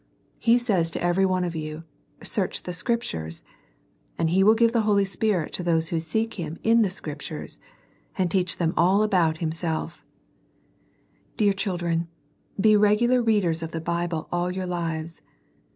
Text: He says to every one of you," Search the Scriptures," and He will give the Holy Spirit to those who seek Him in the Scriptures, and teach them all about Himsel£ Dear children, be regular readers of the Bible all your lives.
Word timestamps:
He 0.39 0.57
says 0.57 0.89
to 0.89 1.03
every 1.03 1.27
one 1.27 1.43
of 1.43 1.55
you," 1.55 1.83
Search 2.23 2.63
the 2.63 2.73
Scriptures," 2.73 3.43
and 4.17 4.31
He 4.31 4.43
will 4.43 4.55
give 4.55 4.71
the 4.71 4.81
Holy 4.81 5.05
Spirit 5.05 5.53
to 5.53 5.63
those 5.63 5.89
who 5.89 5.99
seek 5.99 6.33
Him 6.39 6.57
in 6.63 6.81
the 6.81 6.89
Scriptures, 6.89 7.59
and 8.17 8.31
teach 8.31 8.57
them 8.57 8.73
all 8.75 9.03
about 9.03 9.35
Himsel£ 9.37 9.99
Dear 11.37 11.53
children, 11.53 12.07
be 12.59 12.75
regular 12.75 13.21
readers 13.21 13.61
of 13.61 13.73
the 13.73 13.79
Bible 13.79 14.27
all 14.31 14.49
your 14.49 14.65
lives. 14.65 15.21